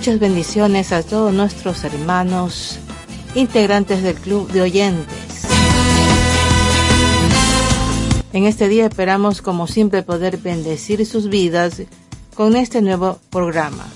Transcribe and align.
Muchas 0.00 0.18
bendiciones 0.18 0.92
a 0.92 1.02
todos 1.02 1.30
nuestros 1.30 1.84
hermanos 1.84 2.78
integrantes 3.34 4.02
del 4.02 4.14
Club 4.14 4.50
de 4.50 4.62
Oyentes. 4.62 5.44
En 8.32 8.46
este 8.46 8.70
día 8.70 8.86
esperamos 8.86 9.42
como 9.42 9.66
siempre 9.66 10.02
poder 10.02 10.38
bendecir 10.38 11.04
sus 11.04 11.28
vidas 11.28 11.82
con 12.34 12.56
este 12.56 12.80
nuevo 12.80 13.18
programa. 13.28 13.86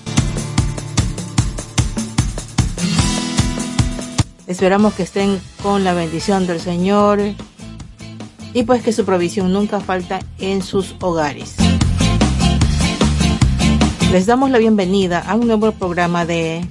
Esperamos 4.45 4.93
que 4.93 5.01
estén 5.01 5.41
con 5.63 5.83
la 5.83 5.95
bendición 5.95 6.45
del 6.45 6.59
Señor 6.59 7.19
y 8.53 8.61
pues 8.61 8.83
que 8.83 8.93
su 8.93 9.05
provisión 9.05 9.51
nunca 9.51 9.79
falta 9.79 10.19
en 10.37 10.61
sus 10.61 10.93
hogares. 11.01 11.55
Les 14.15 14.25
damos 14.27 14.49
la 14.49 14.59
bienvenida 14.59 15.19
a 15.19 15.35
un 15.35 15.45
nuevo 15.45 15.73
programa 15.73 16.25
de 16.25 16.65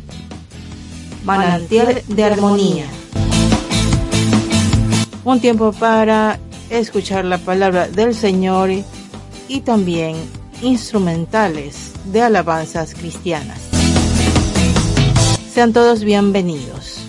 Manantial 1.26 2.02
de 2.08 2.24
Armonía. 2.24 2.86
Un 5.24 5.40
tiempo 5.40 5.72
para 5.72 6.38
escuchar 6.70 7.26
la 7.26 7.36
palabra 7.36 7.86
del 7.86 8.14
Señor 8.14 8.70
y 9.46 9.60
también 9.60 10.16
instrumentales 10.62 11.92
de 12.06 12.22
alabanzas 12.22 12.94
cristianas. 12.94 13.60
Sean 15.52 15.74
todos 15.74 16.02
bienvenidos. 16.02 17.03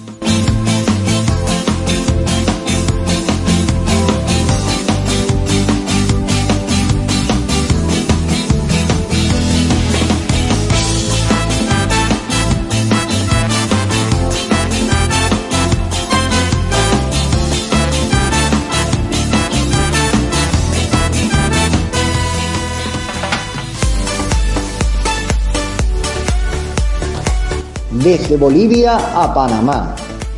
Desde 28.06 28.38
Bolivia 28.38 28.98
a 29.16 29.34
Panamá, 29.34 29.96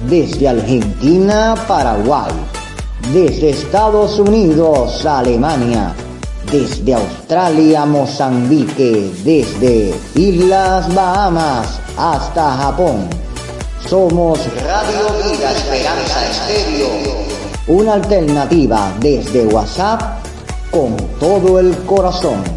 desde 0.07 0.47
Argentina 0.47 1.51
a 1.51 1.55
Paraguay, 1.67 2.31
desde 3.11 3.49
Estados 3.49 4.17
Unidos 4.19 5.05
a 5.05 5.19
Alemania, 5.19 5.93
desde 6.49 6.93
Australia 6.93 7.81
a 7.81 7.85
Mozambique, 7.85 9.11
desde 9.25 9.93
Islas 10.15 10.95
Bahamas 10.95 11.81
hasta 11.97 12.53
Japón. 12.53 13.09
Somos 13.85 14.39
Radio 14.63 15.29
Vida 15.29 15.51
Esperanza 15.51 16.25
Estéreo, 16.25 16.87
una 17.67 17.95
alternativa 17.95 18.93
desde 19.01 19.45
WhatsApp 19.45 20.01
con 20.71 20.95
todo 21.19 21.59
el 21.59 21.75
corazón. 21.79 22.56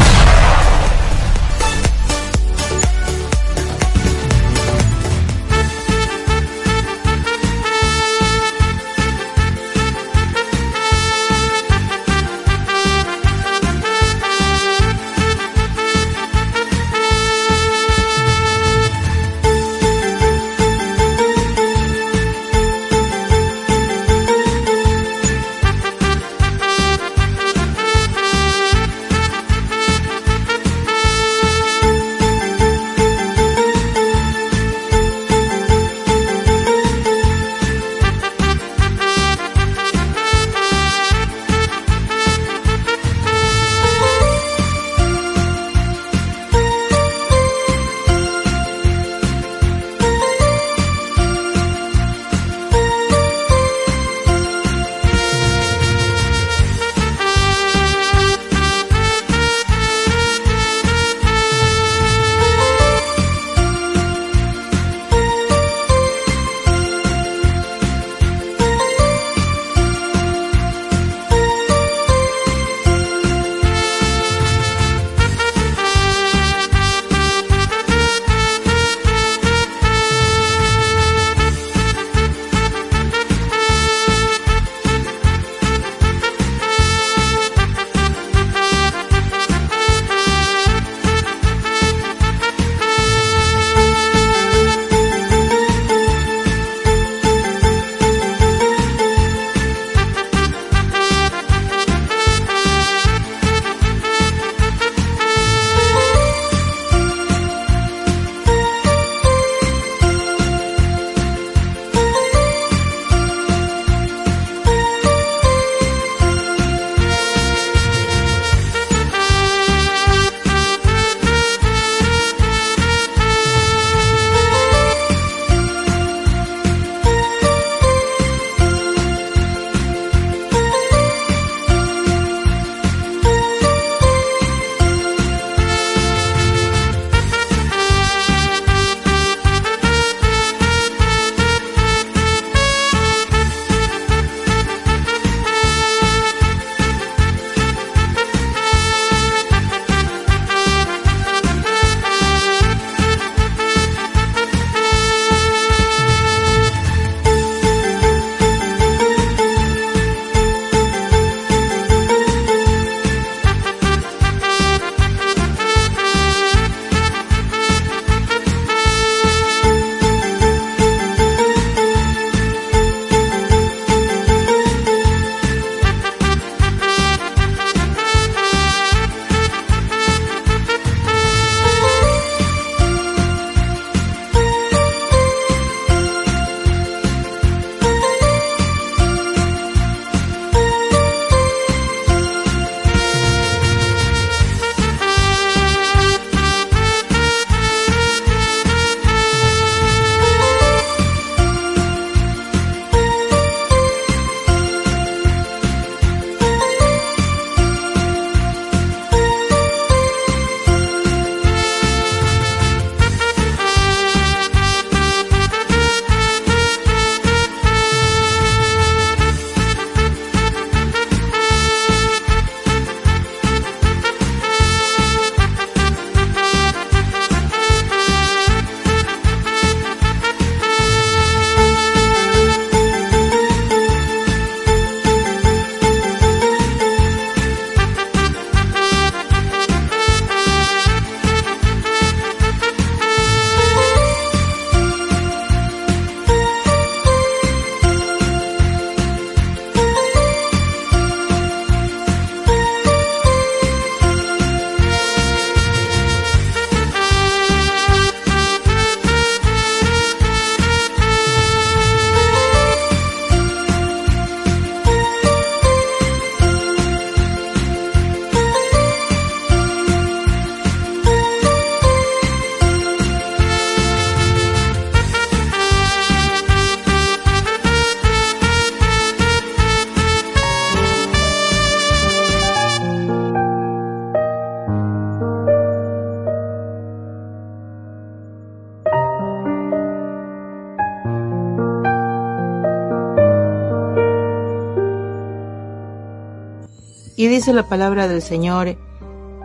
Dice 297.31 297.53
la 297.53 297.63
palabra 297.63 298.09
del 298.09 298.21
Señor 298.21 298.75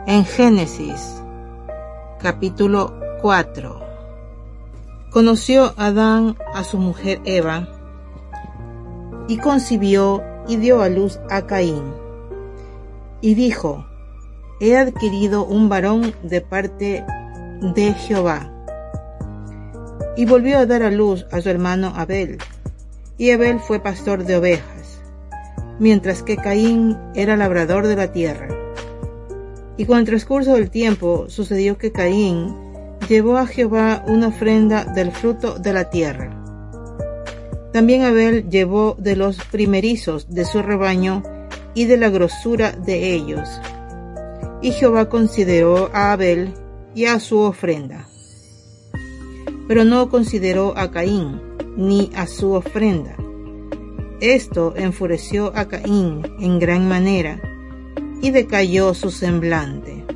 en 0.09 0.25
Génesis 0.25 1.23
capítulo 2.21 2.99
4. 3.23 3.81
Conoció 5.13 5.73
Adán 5.77 6.37
a 6.53 6.65
su 6.65 6.79
mujer 6.79 7.21
Eva 7.25 7.69
y 9.29 9.39
concibió 9.39 10.21
y 10.49 10.57
dio 10.57 10.83
a 10.83 10.89
luz 10.89 11.21
a 11.31 11.47
Caín. 11.47 11.95
Y 13.21 13.35
dijo, 13.35 13.87
he 14.59 14.77
adquirido 14.77 15.45
un 15.45 15.69
varón 15.69 16.13
de 16.25 16.41
parte 16.41 17.05
de 17.61 17.95
Jehová. 17.95 18.53
Y 20.17 20.27
volvió 20.27 20.59
a 20.59 20.67
dar 20.67 20.83
a 20.83 20.91
luz 20.91 21.25
a 21.31 21.41
su 21.41 21.51
hermano 21.51 21.93
Abel. 21.95 22.39
Y 23.17 23.31
Abel 23.31 23.61
fue 23.61 23.79
pastor 23.79 24.25
de 24.25 24.39
ovejas, 24.39 24.76
mientras 25.79 26.23
que 26.23 26.37
Caín 26.37 26.97
era 27.15 27.37
labrador 27.37 27.87
de 27.87 27.97
la 27.97 28.13
tierra. 28.13 28.49
Y 29.77 29.85
con 29.85 29.99
el 29.99 30.07
transcurso 30.07 30.55
del 30.55 30.71
tiempo 30.71 31.27
sucedió 31.29 31.77
que 31.77 31.93
Caín 31.93 32.55
llevó 33.09 33.37
a 33.37 33.47
Jehová 33.47 34.05
una 34.07 34.29
ofrenda 34.29 34.85
del 34.85 35.13
fruto 35.13 35.59
de 35.59 35.73
la 35.73 35.91
tierra. 35.91 36.43
También 37.73 38.05
Abel 38.05 38.49
llevó 38.49 38.97
de 38.99 39.17
los 39.17 39.37
primerizos 39.45 40.31
de 40.31 40.45
su 40.45 40.63
rebaño 40.63 41.23
y 41.75 41.85
de 41.85 41.99
la 41.99 42.09
grosura 42.09 42.73
de 42.73 43.13
ellos. 43.13 43.49
Y 44.63 44.73
Jehová 44.73 45.11
consideró 45.11 45.91
a 45.93 46.13
Abel 46.13 46.55
y 46.95 47.05
a 47.05 47.21
su 47.21 47.39
ofrenda. 47.41 48.09
Pero 49.69 49.85
no 49.85 50.09
consideró 50.09 50.77
a 50.77 50.91
Caín 50.91 51.41
ni 51.77 52.11
a 52.17 52.27
su 52.27 52.53
ofrenda. 52.53 53.15
Esto 54.21 54.73
enfureció 54.77 55.53
a 55.55 55.69
Caín 55.69 56.23
en 56.41 56.59
gran 56.59 56.89
manera 56.89 57.39
y 58.23 58.31
decayó 58.31 58.95
su 58.95 59.11
semblante. 59.11 60.07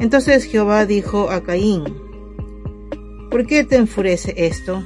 Entonces 0.00 0.44
Jehová 0.44 0.84
dijo 0.84 1.30
a 1.30 1.44
Caín, 1.44 1.84
¿por 3.30 3.46
qué 3.46 3.62
te 3.62 3.76
enfurece 3.76 4.34
esto? 4.36 4.82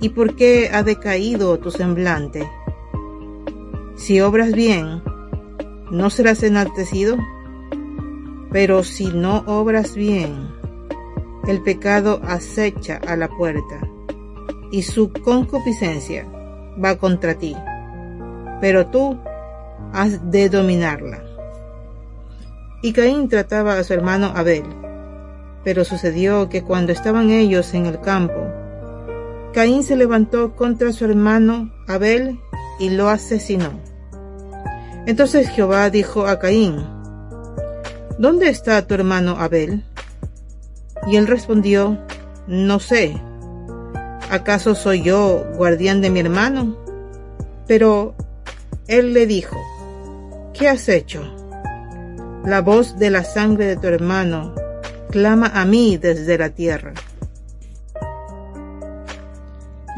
¿Y 0.00 0.10
por 0.10 0.36
qué 0.36 0.68
ha 0.70 0.82
decaído 0.82 1.58
tu 1.58 1.70
semblante? 1.70 2.46
Si 3.96 4.20
obras 4.20 4.52
bien, 4.52 5.02
¿no 5.90 6.10
serás 6.10 6.42
enaltecido? 6.42 7.16
Pero 8.50 8.84
si 8.84 9.06
no 9.06 9.44
obras 9.46 9.94
bien, 9.94 10.48
el 11.48 11.62
pecado 11.62 12.20
acecha 12.22 13.00
a 13.06 13.16
la 13.16 13.30
puerta, 13.30 13.80
y 14.70 14.82
su 14.82 15.10
concupiscencia 15.10 16.30
va 16.82 16.96
contra 16.96 17.34
ti. 17.34 17.56
Pero 18.60 18.86
tú 18.86 19.18
has 19.92 20.30
de 20.30 20.48
dominarla. 20.48 21.22
Y 22.82 22.92
Caín 22.92 23.28
trataba 23.28 23.78
a 23.78 23.84
su 23.84 23.94
hermano 23.94 24.32
Abel. 24.34 24.64
Pero 25.64 25.84
sucedió 25.84 26.48
que 26.48 26.62
cuando 26.62 26.92
estaban 26.92 27.30
ellos 27.30 27.74
en 27.74 27.86
el 27.86 28.00
campo, 28.00 28.46
Caín 29.52 29.84
se 29.84 29.96
levantó 29.96 30.56
contra 30.56 30.92
su 30.92 31.04
hermano 31.04 31.70
Abel 31.86 32.40
y 32.80 32.90
lo 32.90 33.08
asesinó. 33.08 33.70
Entonces 35.06 35.48
Jehová 35.48 35.90
dijo 35.90 36.26
a 36.26 36.38
Caín, 36.38 36.84
¿Dónde 38.18 38.48
está 38.48 38.86
tu 38.86 38.94
hermano 38.94 39.36
Abel? 39.38 39.84
Y 41.06 41.16
él 41.16 41.26
respondió, 41.26 41.98
No 42.46 42.78
sé. 42.78 43.20
¿Acaso 44.32 44.74
soy 44.74 45.02
yo 45.02 45.44
guardián 45.58 46.00
de 46.00 46.08
mi 46.08 46.20
hermano? 46.20 46.74
Pero 47.66 48.14
él 48.86 49.12
le 49.12 49.26
dijo, 49.26 49.60
¿qué 50.54 50.70
has 50.70 50.88
hecho? 50.88 51.22
La 52.42 52.62
voz 52.62 52.98
de 52.98 53.10
la 53.10 53.24
sangre 53.24 53.66
de 53.66 53.76
tu 53.76 53.88
hermano 53.88 54.54
clama 55.10 55.48
a 55.48 55.66
mí 55.66 55.98
desde 55.98 56.38
la 56.38 56.48
tierra. 56.48 56.94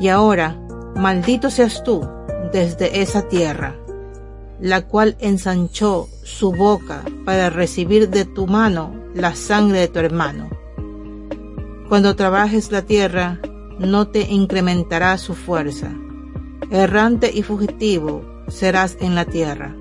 Y 0.01 0.09
ahora, 0.09 0.59
maldito 0.97 1.49
seas 1.49 1.85
tú 1.85 2.05
desde 2.53 3.03
esa 3.03 3.29
tierra, 3.29 3.77
la 4.59 4.83
cual 4.83 5.17
ensanchó 5.21 6.09
su 6.25 6.51
boca 6.51 7.05
para 7.25 7.51
recibir 7.51 8.09
de 8.09 8.25
tu 8.25 8.49
mano 8.49 8.97
la 9.15 9.37
sangre 9.37 9.79
de 9.79 9.89
tu 9.89 10.01
hermano. 10.01 10.51
Cuando 11.89 12.17
trabajes 12.17 12.73
la 12.73 12.83
tierra, 12.83 13.39
no 13.79 14.09
te 14.09 14.23
incrementará 14.23 15.19
su 15.19 15.35
fuerza. 15.35 15.93
Errante 16.71 17.31
y 17.33 17.43
fugitivo 17.43 18.25
serás 18.49 18.97
en 19.01 19.15
la 19.15 19.25
tierra. 19.25 19.77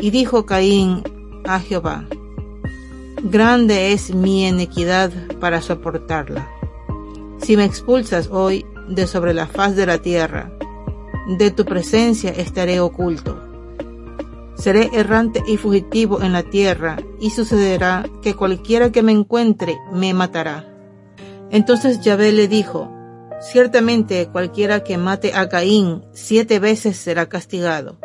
Y 0.00 0.10
dijo 0.10 0.46
Caín 0.46 1.02
a 1.44 1.60
Jehová, 1.60 2.06
Grande 3.22 3.92
es 3.92 4.14
mi 4.14 4.46
iniquidad 4.46 5.10
para 5.40 5.60
soportarla. 5.62 6.48
Si 7.38 7.56
me 7.56 7.64
expulsas 7.64 8.28
hoy 8.30 8.66
de 8.88 9.06
sobre 9.06 9.34
la 9.34 9.46
faz 9.46 9.74
de 9.74 9.86
la 9.86 9.98
tierra, 9.98 10.52
de 11.38 11.50
tu 11.50 11.64
presencia 11.64 12.30
estaré 12.30 12.78
oculto. 12.80 13.42
Seré 14.54 14.90
errante 14.92 15.42
y 15.46 15.56
fugitivo 15.56 16.22
en 16.22 16.32
la 16.32 16.42
tierra, 16.42 16.96
y 17.20 17.30
sucederá 17.30 18.04
que 18.22 18.34
cualquiera 18.34 18.92
que 18.92 19.02
me 19.02 19.12
encuentre 19.12 19.76
me 19.92 20.14
matará. 20.14 20.75
Entonces 21.50 22.00
Yahvé 22.00 22.32
le 22.32 22.48
dijo, 22.48 22.90
Ciertamente 23.40 24.28
cualquiera 24.28 24.82
que 24.82 24.96
mate 24.96 25.34
a 25.34 25.48
Caín 25.48 26.04
siete 26.12 26.58
veces 26.58 26.96
será 26.96 27.28
castigado. 27.28 27.98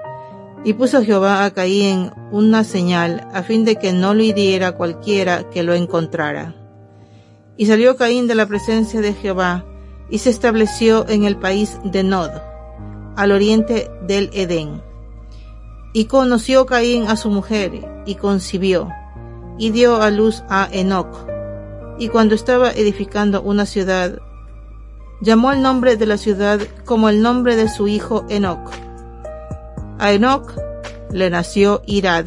Y 0.64 0.74
puso 0.74 1.04
Jehová 1.04 1.46
a 1.46 1.52
Caín 1.52 2.12
una 2.32 2.64
señal 2.64 3.28
a 3.34 3.42
fin 3.42 3.64
de 3.64 3.78
que 3.78 3.94
no 3.94 4.14
lo 4.14 4.22
hiriera 4.22 4.74
cualquiera 4.74 5.50
que 5.50 5.64
lo 5.64 5.74
encontrara. 5.74 6.56
Y 7.58 7.66
salió 7.66 7.96
Caín 7.96 8.28
de 8.28 8.36
la 8.36 8.46
presencia 8.46 9.02
de 9.02 9.14
Jehová 9.14 9.66
y 10.10 10.20
se 10.20 10.30
estableció 10.30 11.08
en 11.08 11.24
el 11.24 11.38
país 11.38 11.80
de 11.86 12.04
Nod, 12.04 12.30
al 13.16 13.32
oriente 13.32 13.90
del 14.06 14.30
Edén. 14.34 14.82
Y 15.94 16.06
conoció 16.06 16.66
Caín 16.66 17.08
a 17.08 17.16
su 17.16 17.30
mujer 17.30 17.72
y 18.06 18.16
concibió 18.16 18.90
y 19.58 19.72
dio 19.72 20.02
a 20.02 20.12
luz 20.12 20.44
a 20.50 20.68
Enoc. 20.72 21.31
Y 22.02 22.10
cuando 22.10 22.34
estaba 22.34 22.72
edificando 22.72 23.44
una 23.44 23.68
ciudad, 23.68 24.18
llamó 25.22 25.52
el 25.52 25.62
nombre 25.62 25.98
de 25.98 26.08
la 26.08 26.18
ciudad 26.18 26.60
como 26.84 27.10
el 27.10 27.22
nombre 27.22 27.56
de 27.56 27.70
su 27.70 27.88
hijo 27.88 28.26
Enoc. 28.28 28.72
A 30.00 30.12
Enoc 30.12 30.52
le 31.12 31.30
nació 31.30 31.84
Irad, 31.86 32.26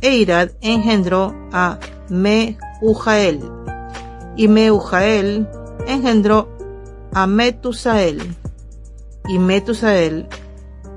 e 0.00 0.16
Irad 0.16 0.50
engendró 0.60 1.32
a 1.52 1.78
Mehujael, 2.08 3.48
y 4.36 4.48
Mehujael 4.48 5.48
engendró 5.86 6.48
a 7.12 7.28
Metusael, 7.28 8.34
y 9.28 9.38
Metusael 9.38 10.26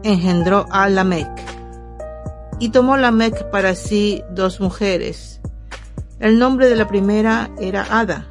engendró 0.01 0.65
a 0.72 0.89
Lamec. 0.89 1.29
Y 2.57 2.69
tomó 2.69 2.98
Lamec 2.98 3.51
para 3.51 3.75
sí 3.75 4.24
dos 4.31 4.60
mujeres. 4.60 5.37
El 6.19 6.39
nombre 6.39 6.67
de 6.67 6.75
la 6.75 6.88
primera 6.88 7.51
era 7.59 7.86
Ada, 7.91 8.27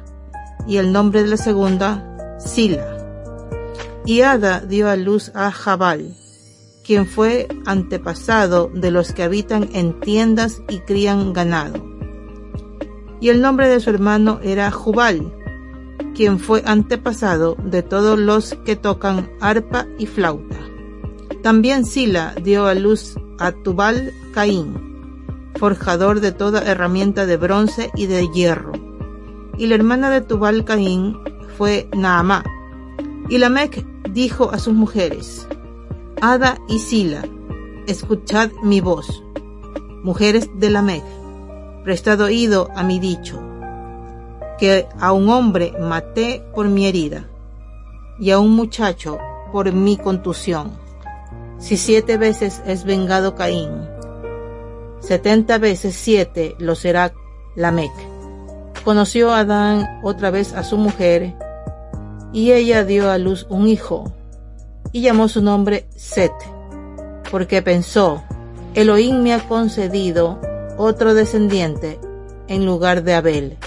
y 0.67 0.75
el 0.75 0.91
nombre 0.91 1.23
de 1.23 1.29
la 1.29 1.37
segunda 1.37 2.37
Sila. 2.37 2.97
Y 4.05 4.21
Ada 4.21 4.59
dio 4.59 4.89
a 4.89 4.97
luz 4.97 5.31
a 5.33 5.51
Jabal, 5.51 6.13
quien 6.83 7.07
fue 7.07 7.47
antepasado 7.65 8.69
de 8.73 8.91
los 8.91 9.13
que 9.13 9.23
habitan 9.23 9.69
en 9.71 9.99
tiendas 10.01 10.61
y 10.67 10.79
crían 10.79 11.31
ganado. 11.31 11.81
Y 13.21 13.29
el 13.29 13.41
nombre 13.41 13.69
de 13.69 13.79
su 13.79 13.89
hermano 13.89 14.41
era 14.43 14.69
Jubal, 14.69 15.33
quien 16.13 16.39
fue 16.39 16.63
antepasado 16.65 17.55
de 17.63 17.83
todos 17.83 18.19
los 18.19 18.53
que 18.65 18.75
tocan 18.75 19.29
arpa 19.39 19.87
y 19.97 20.07
flauta. 20.07 20.57
También 21.41 21.85
Sila 21.85 22.35
dio 22.43 22.65
a 22.65 22.75
luz 22.75 23.15
a 23.39 23.53
Tubal 23.53 24.11
Caín, 24.33 24.96
forjador 25.55 26.19
de 26.19 26.31
toda 26.31 26.61
herramienta 26.61 27.25
de 27.25 27.37
bronce 27.37 27.91
y 27.95 28.05
de 28.05 28.27
hierro. 28.29 28.71
Y 29.57 29.67
la 29.67 29.75
hermana 29.75 30.09
de 30.09 30.21
Tubal 30.21 30.65
Caín 30.65 31.17
fue 31.57 31.89
Naamá. 31.95 32.43
Y 33.29 33.39
Lamec 33.39 33.85
dijo 34.11 34.51
a 34.51 34.59
sus 34.59 34.73
mujeres, 34.73 35.47
Ada 36.21 36.57
y 36.67 36.79
Sila, 36.79 37.23
escuchad 37.87 38.51
mi 38.63 38.81
voz. 38.81 39.23
Mujeres 40.03 40.49
de 40.55 40.69
Lamec, 40.69 41.03
prestad 41.83 42.21
oído 42.21 42.69
a 42.75 42.83
mi 42.83 42.99
dicho, 42.99 43.41
que 44.59 44.87
a 44.99 45.11
un 45.11 45.29
hombre 45.29 45.73
maté 45.79 46.43
por 46.53 46.67
mi 46.67 46.87
herida, 46.87 47.27
y 48.19 48.31
a 48.31 48.39
un 48.39 48.55
muchacho 48.55 49.17
por 49.51 49.71
mi 49.73 49.97
contusión. 49.97 50.71
Si 51.59 51.77
siete 51.77 52.17
veces 52.17 52.61
es 52.65 52.83
vengado 52.83 53.35
Caín, 53.35 53.96
setenta 54.99 55.57
veces 55.57 55.95
siete 55.95 56.55
lo 56.59 56.75
será 56.75 57.13
Lamec. 57.55 57.91
Conoció 58.83 59.33
Adán 59.33 59.99
otra 60.03 60.29
vez 60.31 60.53
a 60.53 60.63
su 60.63 60.77
mujer, 60.77 61.35
y 62.31 62.51
ella 62.51 62.83
dio 62.83 63.11
a 63.11 63.17
luz 63.17 63.45
un 63.49 63.67
hijo, 63.67 64.13
y 64.91 65.01
llamó 65.01 65.27
su 65.27 65.41
nombre 65.41 65.87
Set, 65.95 66.31
porque 67.29 67.61
pensó, 67.61 68.23
Elohim 68.75 69.21
me 69.21 69.33
ha 69.33 69.39
concedido 69.47 70.39
otro 70.77 71.13
descendiente 71.13 71.99
en 72.47 72.65
lugar 72.65 73.03
de 73.03 73.15
Abel, 73.15 73.57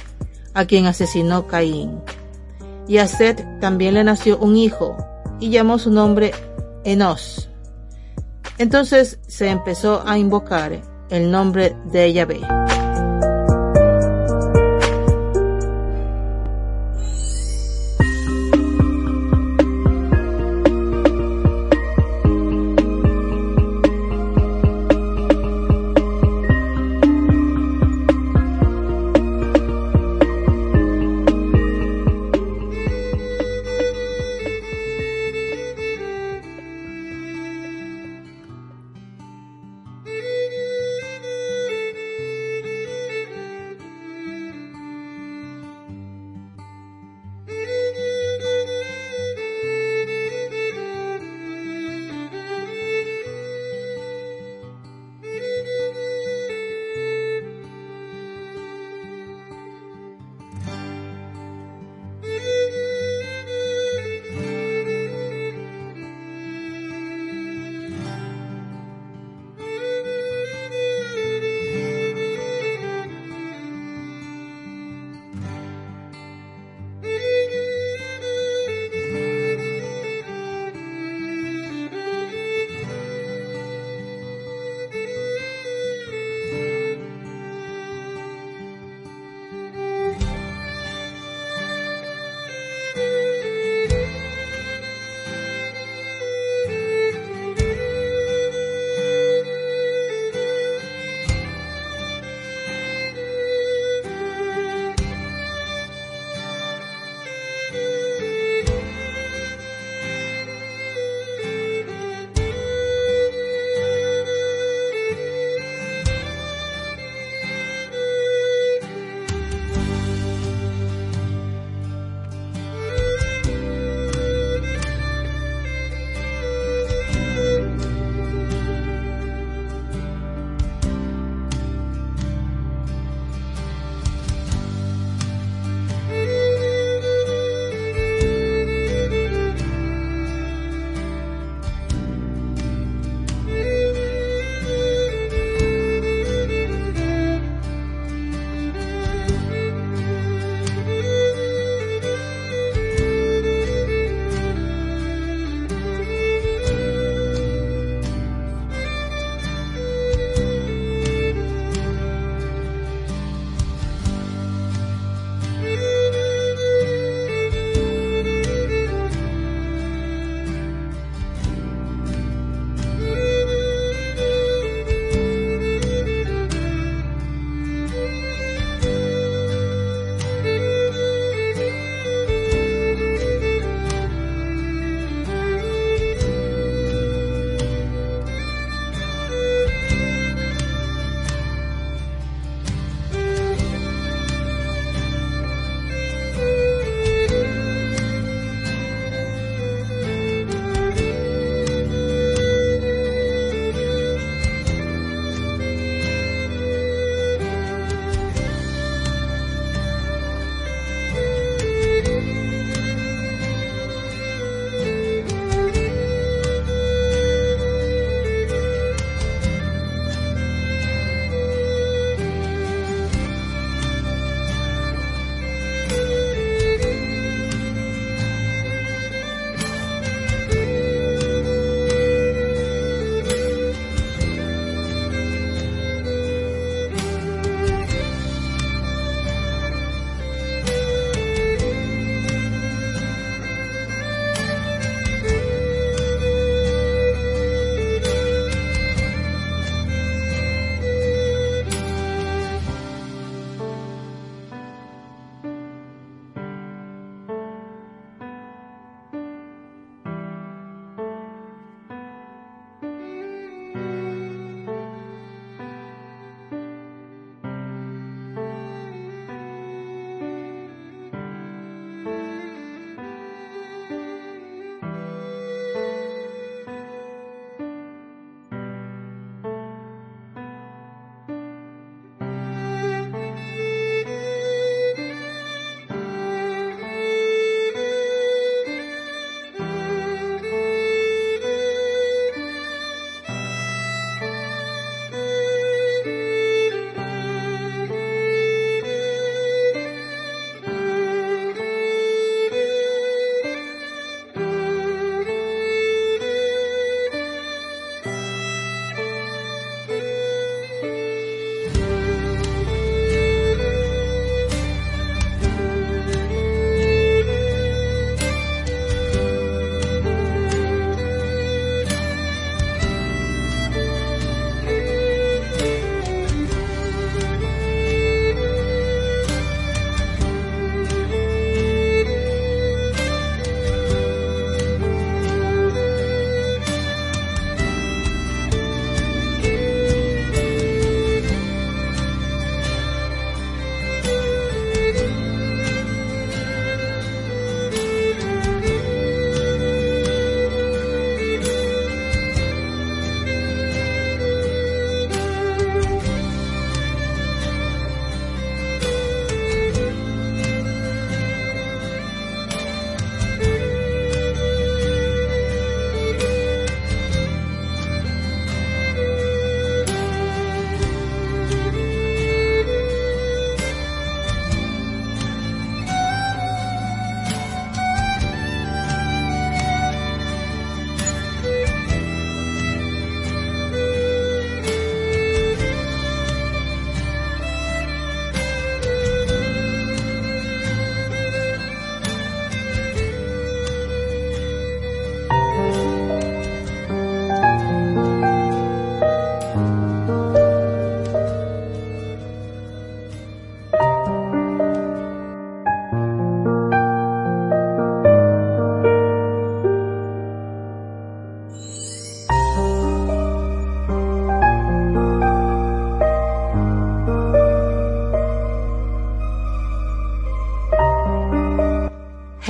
a 0.54 0.64
quien 0.64 0.87
asesinó 0.87 1.46
Caín. 1.46 2.00
Y 2.87 2.99
a 2.99 3.06
Seth 3.06 3.44
también 3.60 3.94
le 3.94 4.04
nació 4.04 4.38
un 4.38 4.56
hijo, 4.56 4.96
y 5.38 5.50
llamó 5.50 5.78
su 5.78 5.90
nombre 5.90 6.32
Enos. 6.84 7.50
Entonces 8.58 9.18
se 9.26 9.49
empezó 9.49 10.02
a 10.06 10.18
invocar 10.18 10.80
el 11.10 11.30
nombre 11.30 11.74
de 11.84 12.12
Yahvé. 12.12 12.59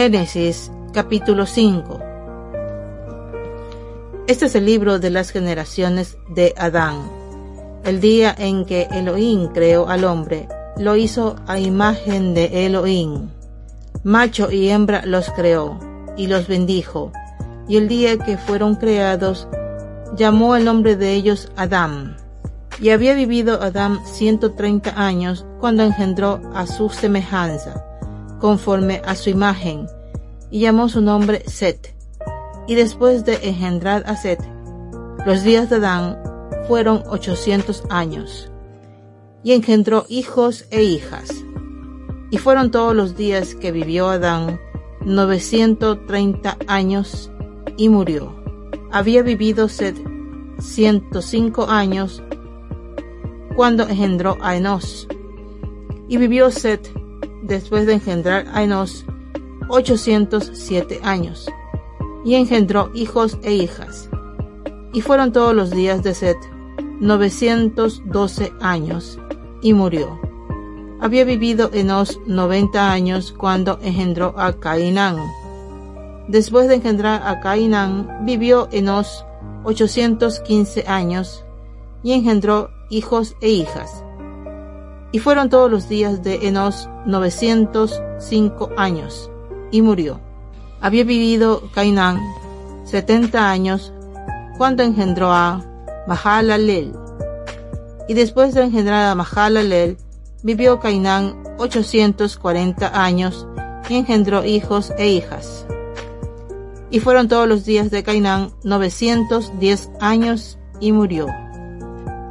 Génesis 0.01 0.73
capítulo 0.95 1.45
5 1.45 2.01
Este 4.27 4.47
es 4.47 4.55
el 4.55 4.65
libro 4.65 4.99
de 4.99 5.11
las 5.11 5.29
generaciones 5.29 6.17
de 6.35 6.55
Adán. 6.57 7.03
El 7.85 8.01
día 8.01 8.35
en 8.39 8.65
que 8.65 8.89
Elohim 8.93 9.49
creó 9.49 9.91
al 9.91 10.05
hombre, 10.05 10.49
lo 10.79 10.97
hizo 10.97 11.37
a 11.47 11.59
imagen 11.59 12.33
de 12.33 12.65
Elohim. 12.65 13.29
Macho 14.03 14.51
y 14.51 14.71
hembra 14.71 15.05
los 15.05 15.29
creó 15.33 15.79
y 16.17 16.29
los 16.29 16.49
bendijo. 16.49 17.13
Y 17.69 17.77
el 17.77 17.87
día 17.87 18.17
que 18.17 18.39
fueron 18.39 18.77
creados, 18.77 19.49
llamó 20.17 20.57
el 20.57 20.65
nombre 20.65 20.97
de 20.97 21.13
ellos 21.13 21.53
Adán. 21.57 22.17
Y 22.81 22.89
había 22.89 23.13
vivido 23.13 23.61
Adán 23.61 24.01
ciento 24.07 24.53
treinta 24.53 24.95
años 24.97 25.45
cuando 25.61 25.83
engendró 25.83 26.41
a 26.55 26.67
su 26.67 26.89
semejanza 26.89 27.85
conforme 28.41 29.03
a 29.05 29.15
su 29.15 29.31
imagen, 29.31 29.87
y 30.51 30.61
llamó 30.61 30.89
su 30.89 31.01
nombre 31.01 31.45
Set. 31.47 31.95
Y 32.67 32.75
después 32.75 33.25
de 33.25 33.35
engendrar 33.49 34.03
a 34.07 34.17
Set, 34.17 34.41
los 35.27 35.43
días 35.43 35.71
de 35.71 35.77
Adán 35.77 36.19
fueron 36.67 37.03
ochocientos 37.09 37.85
años, 37.91 38.51
y 39.43 39.53
engendró 39.53 40.07
hijos 40.09 40.67
e 40.71 40.83
hijas. 40.83 41.31
Y 42.31 42.39
fueron 42.39 42.71
todos 42.71 42.95
los 42.95 43.17
días 43.17 43.55
que 43.55 43.73
vivió 43.73 44.09
Adán 44.09 44.61
novecientos 45.05 45.99
treinta 46.07 46.57
años 46.67 47.31
y 47.77 47.89
murió. 47.89 48.35
Había 48.93 49.23
vivido 49.23 49.69
Set 49.69 49.97
ciento 50.61 51.23
cinco 51.23 51.69
años 51.69 52.23
cuando 53.57 53.85
engendró 53.89 54.37
a 54.43 54.57
Enos. 54.57 55.09
Y 56.09 56.19
vivió 56.19 56.51
Set 56.51 56.93
después 57.43 57.87
de 57.87 57.95
engendrar 57.95 58.47
a 58.53 58.63
Enos 58.63 59.05
807 59.69 61.01
años, 61.03 61.49
y 62.25 62.35
engendró 62.35 62.91
hijos 62.95 63.39
e 63.43 63.53
hijas. 63.53 64.09
Y 64.93 65.01
fueron 65.01 65.33
todos 65.33 65.55
los 65.55 65.71
días 65.71 66.03
de 66.03 66.15
Set 66.15 66.37
912 67.01 68.53
años, 68.61 69.19
y 69.63 69.73
murió. 69.73 70.21
Había 71.01 71.25
vivido 71.25 71.71
Enos 71.73 72.21
90 72.27 72.93
años 72.93 73.33
cuando 73.37 73.79
engendró 73.83 74.35
a 74.39 74.53
Cainán. 74.53 75.17
Después 76.29 76.69
de 76.69 76.75
engendrar 76.75 77.23
a 77.27 77.41
Cainán, 77.41 78.25
vivió 78.25 78.69
Enos 78.71 79.25
815 79.65 80.85
años, 80.87 81.45
y 82.03 82.13
engendró 82.13 82.71
hijos 82.91 83.37
e 83.41 83.49
hijas. 83.51 84.05
Y 85.13 85.19
fueron 85.19 85.49
todos 85.51 85.71
los 85.71 85.89
días 85.89 86.23
de 86.23 86.47
Enos 86.47 86.89
905 87.07 88.71
años, 88.77 89.31
y 89.71 89.83
murió. 89.83 90.21
Había 90.81 91.05
vivido 91.05 91.63
Cainán 91.75 92.19
70 92.85 93.51
años 93.51 93.93
cuando 94.57 94.83
engendró 94.83 95.33
a 95.33 95.65
Mahalalel. 96.07 96.93
Y 98.09 98.15
después 98.15 98.55
de 98.55 98.65
engendrar 98.65 99.07
a 99.07 99.15
Mahalalel, 99.15 99.97
vivió 100.43 100.81
Cainán 100.81 101.43
840 101.59 103.03
años 103.05 103.47
y 103.89 103.97
engendró 103.97 104.45
hijos 104.45 104.93
e 104.99 105.09
hijas. 105.09 105.67
Y 106.91 107.01
fueron 107.01 107.29
todos 107.29 107.47
los 107.47 107.65
días 107.65 107.91
de 107.91 108.03
Cainán 108.03 108.53
910 108.65 109.91
años 110.01 110.59
y 110.81 110.93
murió. 110.93 111.27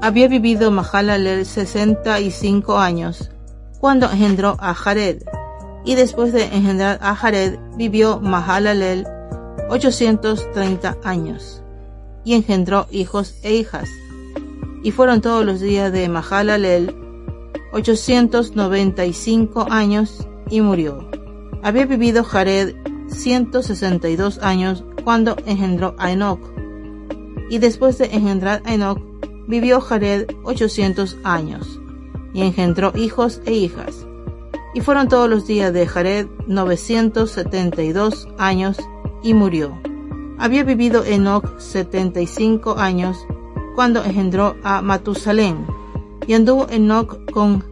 Había 0.01 0.29
vivido 0.29 0.71
Mahalalel 0.71 1.45
65 1.45 2.77
años 2.79 3.29
cuando 3.81 4.09
engendró 4.09 4.55
a 4.59 4.73
Jared, 4.73 5.23
y 5.83 5.95
después 5.95 6.31
de 6.31 6.45
engendrar 6.45 6.99
a 7.01 7.15
Jared 7.15 7.59
vivió 7.75 8.21
Mahalalel 8.21 9.05
830 9.69 10.99
años, 11.03 11.61
y 12.23 12.33
engendró 12.33 12.87
hijos 12.91 13.35
e 13.43 13.55
hijas. 13.55 13.89
Y 14.83 14.91
fueron 14.91 15.19
todos 15.19 15.45
los 15.45 15.59
días 15.59 15.91
de 15.91 16.07
Mahalalel 16.07 16.95
895 17.73 19.67
años 19.69 20.25
y 20.49 20.61
murió. 20.61 21.09
Había 21.61 21.85
vivido 21.85 22.23
Jared 22.23 22.73
162 23.09 24.39
años 24.39 24.85
cuando 25.03 25.35
engendró 25.45 25.93
a 25.97 26.09
Enoch, 26.13 26.39
y 27.49 27.57
después 27.57 27.97
de 27.97 28.05
engendrar 28.05 28.61
a 28.63 28.73
Enoch 28.73 29.08
vivió 29.49 29.81
Jared 29.81 30.27
800 30.43 31.17
años, 31.23 31.81
y 32.33 32.43
engendró 32.43 32.93
hijos 32.95 33.41
e 33.45 33.53
hijas. 33.53 34.05
Y 34.75 34.81
fueron 34.81 35.07
todos 35.07 35.27
los 35.27 35.47
días 35.47 35.73
de 35.73 35.87
Jared 35.87 36.27
972 36.45 38.27
años, 38.37 38.77
y 39.23 39.33
murió. 39.33 39.77
Había 40.37 40.63
vivido 40.63 41.03
Enoch 41.03 41.59
75 41.59 42.77
años, 42.77 43.17
cuando 43.75 44.03
engendró 44.03 44.55
a 44.63 44.83
Matusalén, 44.83 45.65
y 46.27 46.35
anduvo 46.35 46.67
Enoch 46.69 47.31
con 47.31 47.65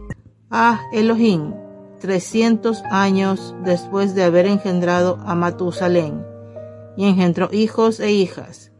a 0.50 0.80
Elohim 0.92 1.54
300 2.00 2.82
años 2.90 3.54
después 3.64 4.14
de 4.16 4.24
haber 4.24 4.46
engendrado 4.46 5.18
a 5.24 5.36
Matusalén, 5.36 6.26
y 6.96 7.06
engendró 7.06 7.48
hijos 7.52 8.00
e 8.00 8.10
hijas. 8.10 8.72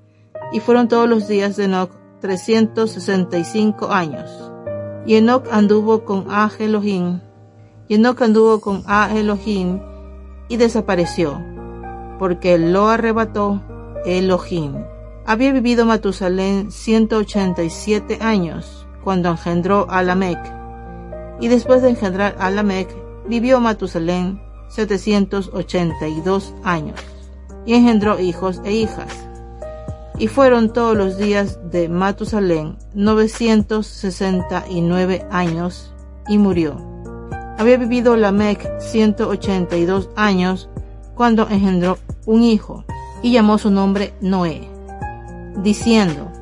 Y 0.52 0.58
fueron 0.58 0.88
todos 0.88 1.08
los 1.08 1.28
días 1.28 1.56
de 1.56 1.64
Enoch 1.64 1.97
365 2.20 3.90
años. 3.90 4.30
Y 5.06 5.16
Enoch 5.16 5.46
anduvo 5.50 6.04
con 6.04 6.26
Ah 6.28 6.50
Elohim, 6.58 7.20
y 7.88 7.94
Enoch 7.94 8.20
anduvo 8.20 8.60
con 8.60 8.82
Ah 8.86 9.10
Elohim 9.14 9.80
y 10.48 10.56
desapareció, 10.56 11.42
porque 12.18 12.58
lo 12.58 12.88
arrebató 12.88 13.62
Elohim. 14.04 14.84
Había 15.24 15.52
vivido 15.52 15.86
Matusalén 15.86 16.70
187 16.70 18.18
años 18.20 18.86
cuando 19.04 19.30
engendró 19.30 19.86
a 19.90 20.02
y 21.40 21.48
después 21.48 21.82
de 21.82 21.90
engendrar 21.90 22.36
a 22.38 22.50
Lamec, 22.50 22.88
vivió 23.28 23.60
Matusalén 23.60 24.40
782 24.68 26.54
años, 26.64 26.98
y 27.64 27.74
engendró 27.74 28.18
hijos 28.18 28.60
e 28.64 28.72
hijas 28.72 29.27
y 30.18 30.26
fueron 30.26 30.72
todos 30.72 30.96
los 30.96 31.16
días 31.16 31.60
de 31.70 31.88
Matusalén 31.88 32.76
969 32.94 35.24
años 35.30 35.94
y 36.28 36.38
murió. 36.38 36.76
Había 37.56 37.76
vivido 37.76 38.16
Lamec 38.16 38.80
182 38.80 40.10
años 40.16 40.68
cuando 41.14 41.48
engendró 41.48 41.98
un 42.26 42.42
hijo 42.42 42.84
y 43.22 43.30
llamó 43.32 43.58
su 43.58 43.70
nombre 43.70 44.12
Noé, 44.20 44.68
diciendo, 45.62 46.32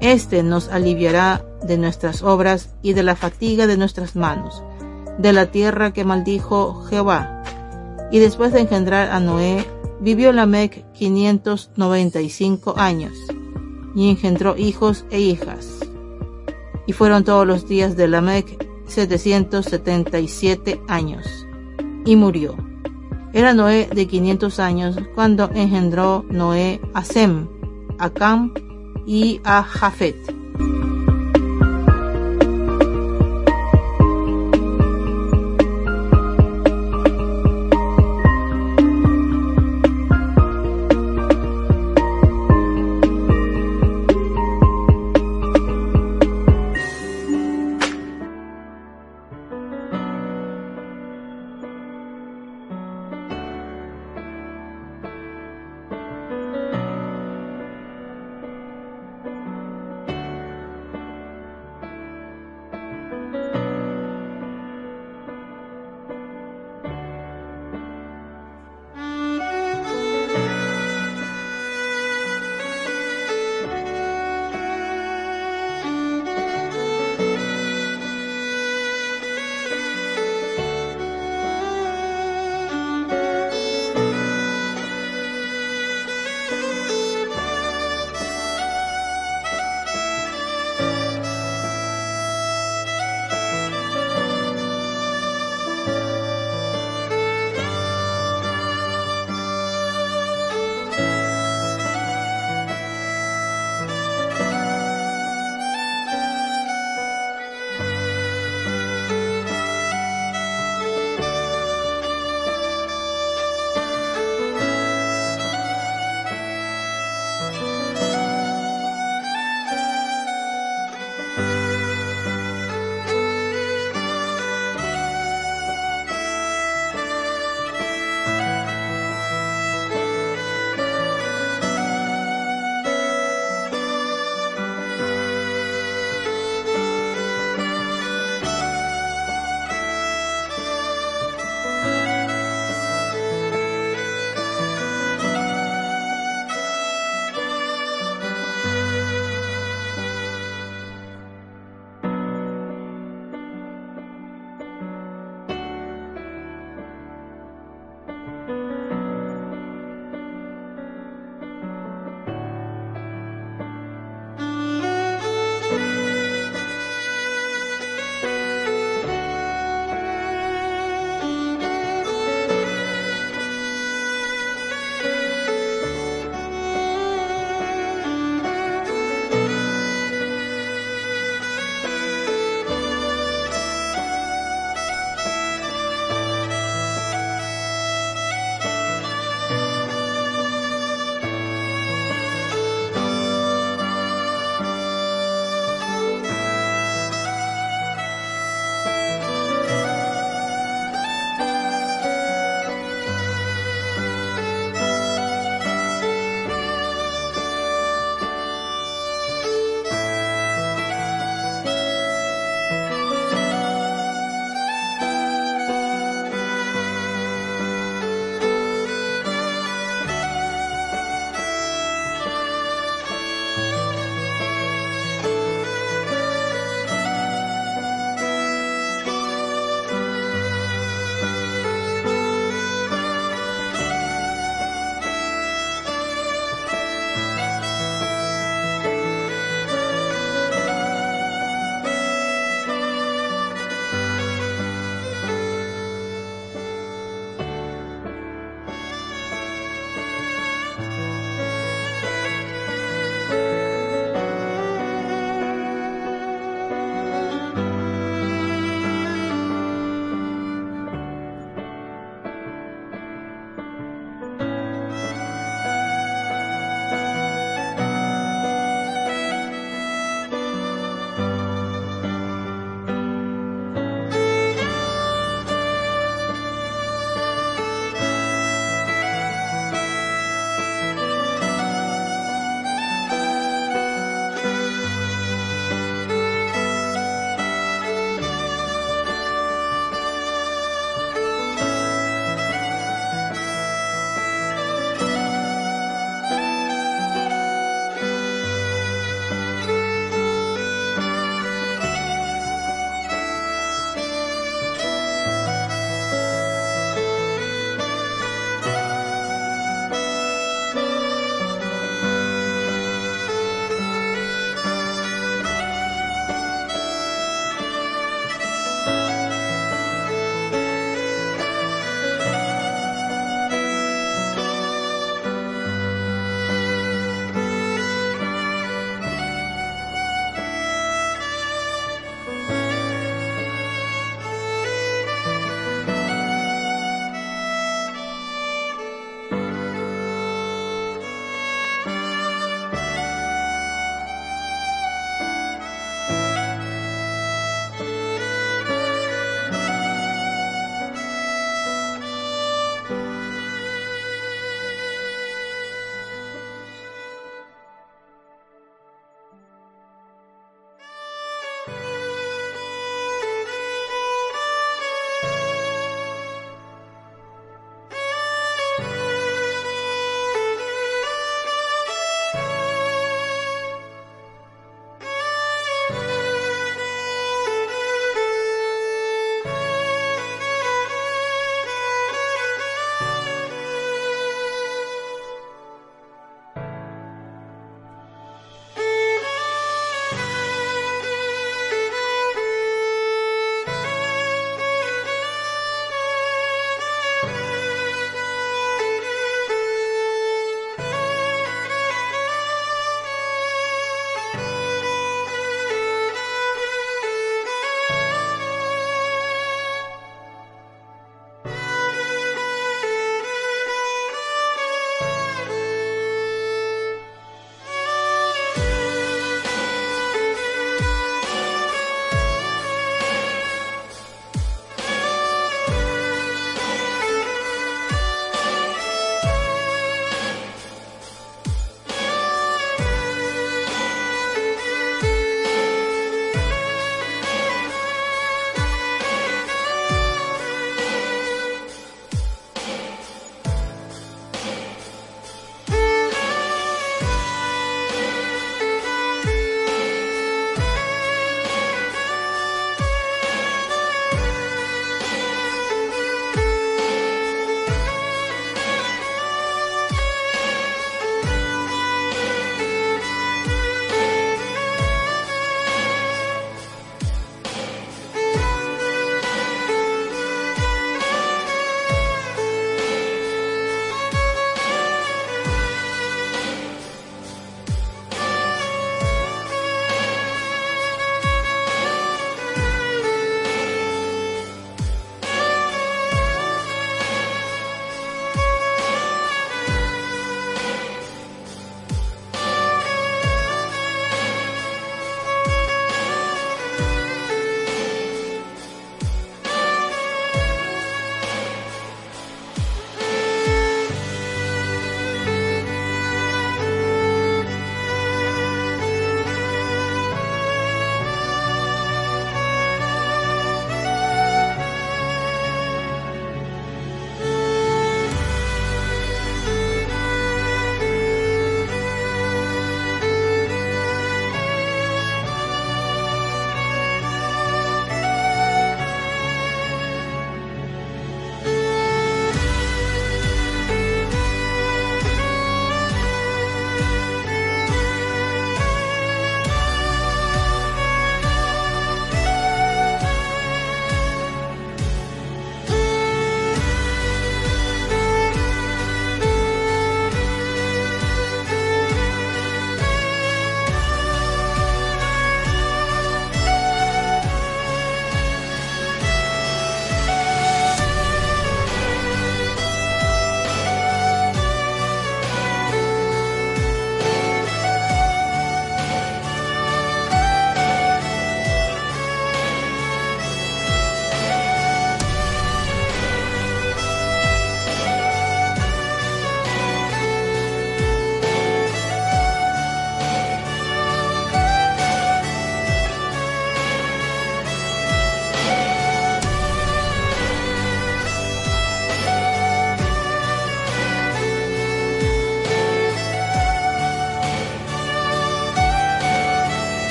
Este 0.00 0.42
nos 0.42 0.68
aliviará 0.68 1.44
de 1.62 1.78
nuestras 1.78 2.22
obras 2.22 2.70
y 2.82 2.92
de 2.92 3.02
la 3.02 3.16
fatiga 3.16 3.66
de 3.66 3.76
nuestras 3.76 4.14
manos, 4.14 4.62
de 5.18 5.32
la 5.32 5.46
tierra 5.46 5.92
que 5.92 6.04
maldijo 6.04 6.84
Jehová. 6.84 7.42
Y 8.12 8.20
después 8.20 8.52
de 8.52 8.60
engendrar 8.60 9.10
a 9.10 9.18
Noé, 9.18 9.66
Vivió 10.00 10.32
Lamec 10.32 10.92
595 10.92 12.74
años 12.76 13.12
y 13.94 14.10
engendró 14.10 14.56
hijos 14.56 15.06
e 15.10 15.20
hijas. 15.20 15.80
Y 16.86 16.92
fueron 16.92 17.24
todos 17.24 17.46
los 17.46 17.66
días 17.66 17.96
de 17.96 18.08
Lamec 18.08 18.66
777 18.86 20.80
años 20.86 21.26
y 22.04 22.16
murió. 22.16 22.56
Era 23.32 23.54
Noé 23.54 23.88
de 23.92 24.06
500 24.06 24.60
años 24.60 24.96
cuando 25.14 25.50
engendró 25.54 26.24
Noé 26.30 26.80
a 26.94 27.04
Sem, 27.04 27.48
a 27.98 28.10
Cam 28.10 28.54
y 29.06 29.40
a 29.44 29.62
Jafet. 29.62 30.35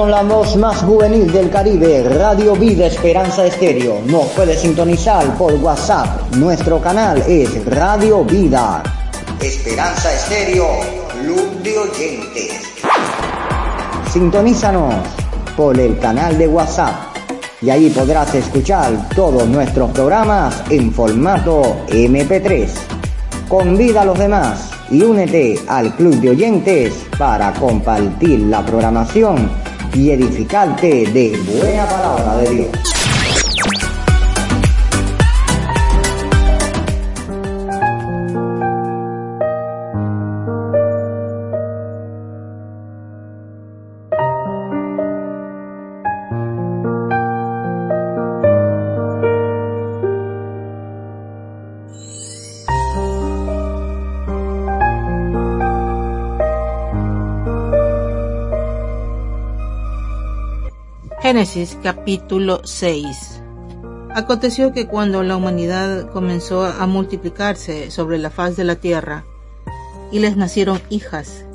Somos 0.00 0.16
la 0.16 0.22
voz 0.22 0.56
más 0.56 0.78
juvenil 0.78 1.30
del 1.30 1.50
Caribe, 1.50 2.02
Radio 2.02 2.54
Vida 2.54 2.86
Esperanza 2.86 3.44
Estéreo. 3.44 4.00
Nos 4.06 4.28
puede 4.28 4.56
sintonizar 4.56 5.36
por 5.36 5.52
WhatsApp. 5.56 6.36
Nuestro 6.36 6.80
canal 6.80 7.22
es 7.28 7.62
Radio 7.66 8.24
Vida. 8.24 8.82
Esperanza 9.42 10.10
Estéreo, 10.10 10.68
Club 11.20 11.62
de 11.62 11.78
Oyentes. 11.78 12.62
Sintonízanos 14.10 14.94
por 15.54 15.78
el 15.78 15.98
canal 15.98 16.38
de 16.38 16.48
WhatsApp 16.48 16.94
y 17.60 17.68
ahí 17.68 17.90
podrás 17.90 18.34
escuchar 18.34 19.10
todos 19.14 19.46
nuestros 19.48 19.90
programas 19.90 20.62
en 20.70 20.94
formato 20.94 21.84
MP3. 21.88 22.70
Convida 23.50 24.00
a 24.00 24.06
los 24.06 24.18
demás 24.18 24.70
y 24.90 25.02
únete 25.02 25.58
al 25.68 25.94
club 25.94 26.14
de 26.14 26.30
oyentes 26.30 27.04
para 27.18 27.52
compartir 27.52 28.40
la 28.40 28.64
programación 28.64 29.69
y 29.94 30.10
edificarte 30.10 31.06
de 31.06 31.38
buena 31.60 31.88
palabra 31.88 32.36
de 32.38 32.50
Dios. 32.50 32.99
Capítulo 61.82 62.60
6 62.64 63.40
Aconteció 64.14 64.74
que 64.74 64.86
cuando 64.86 65.22
la 65.22 65.36
humanidad 65.36 66.10
comenzó 66.10 66.66
a 66.66 66.86
multiplicarse 66.86 67.90
sobre 67.90 68.18
la 68.18 68.28
faz 68.28 68.58
de 68.58 68.64
la 68.64 68.76
tierra, 68.76 69.24
y 70.12 70.18
les 70.18 70.36
nacieron 70.36 70.82
hijas, 70.90 71.46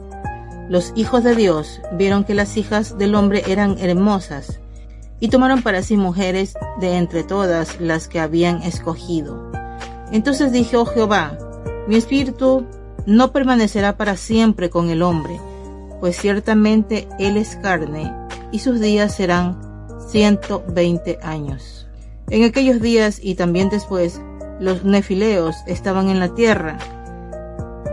los 0.69 0.91
hijos 0.95 1.23
de 1.23 1.35
Dios 1.35 1.81
vieron 1.91 2.23
que 2.23 2.33
las 2.33 2.57
hijas 2.57 2.97
del 2.97 3.13
hombre 3.13 3.43
eran 3.45 3.77
hermosas, 3.77 4.59
y 5.19 5.27
tomaron 5.27 5.61
para 5.61 5.83
sí 5.83 5.97
mujeres 5.97 6.55
de 6.81 6.97
entre 6.97 7.23
todas 7.23 7.79
las 7.79 8.07
que 8.07 8.19
habían 8.19 8.63
escogido. 8.63 9.51
Entonces 10.11 10.51
dijo 10.51 10.87
Jehová, 10.87 11.37
mi 11.87 11.95
espíritu 11.95 12.65
no 13.05 13.31
permanecerá 13.31 13.97
para 13.97 14.17
siempre 14.17 14.71
con 14.71 14.89
el 14.89 15.03
hombre, 15.03 15.39
pues 15.99 16.17
ciertamente 16.17 17.07
él 17.19 17.37
es 17.37 17.55
carne, 17.57 18.11
y 18.51 18.57
sus 18.57 18.79
días 18.79 19.13
serán 19.13 19.74
120 20.07 21.19
años. 21.21 21.87
En 22.29 22.43
aquellos 22.43 22.81
días 22.81 23.19
y 23.21 23.35
también 23.35 23.69
después, 23.69 24.21
los 24.59 24.83
nefileos 24.83 25.55
estaban 25.67 26.09
en 26.09 26.19
la 26.19 26.33
tierra, 26.33 26.77